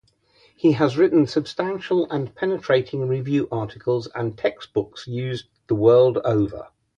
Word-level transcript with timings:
He 0.55 0.71
has 0.71 0.97
written 0.97 1.27
substantial 1.27 2.09
and 2.09 2.33
penetrating 2.33 3.07
review 3.07 3.47
articles, 3.51 4.07
and 4.15 4.35
text-books 4.35 5.05
used 5.05 5.47
the 5.67 5.75
world 5.75 6.17
over. 6.25 6.69